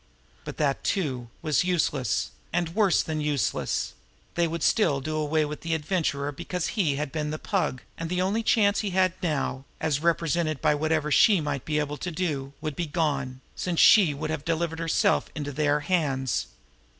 But 0.45 0.57
that, 0.57 0.83
too, 0.83 1.29
was 1.43 1.63
useless, 1.63 2.31
and 2.51 2.73
worse 2.73 3.03
than 3.03 3.21
useless; 3.21 3.93
they 4.33 4.47
would 4.47 4.63
still 4.63 4.99
do 4.99 5.15
away 5.15 5.45
with 5.45 5.61
the 5.61 5.75
Adventurer 5.75 6.31
because 6.31 6.69
he 6.69 6.95
had 6.95 7.11
been 7.11 7.29
the 7.29 7.37
Pug, 7.37 7.83
and 7.99 8.09
the 8.09 8.19
only 8.19 8.41
chance 8.41 8.79
he 8.79 8.89
now 8.89 9.63
had, 9.79 9.87
as 9.89 9.99
represented 10.01 10.59
by 10.59 10.73
whatever 10.73 11.11
she 11.11 11.39
might 11.39 11.65
be 11.65 11.77
able 11.77 11.97
to 11.97 12.09
do, 12.09 12.51
would 12.61 12.75
be 12.75 12.87
gone, 12.87 13.41
since 13.55 13.79
she 13.79 14.11
would 14.15 14.29
but 14.29 14.31
have 14.31 14.43
delivered 14.43 14.79
herself 14.79 15.29
into 15.35 15.51
their 15.51 15.81
hands. 15.81 16.47